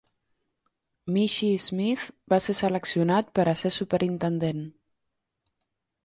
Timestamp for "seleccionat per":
2.59-3.45